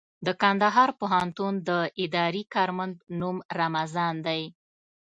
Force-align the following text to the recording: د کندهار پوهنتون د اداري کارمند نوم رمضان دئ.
د 0.25 0.27
کندهار 0.41 0.89
پوهنتون 0.99 1.53
د 1.69 1.71
اداري 2.03 2.43
کارمند 2.53 2.95
نوم 3.19 3.37
رمضان 3.59 4.15
دئ. 4.27 4.43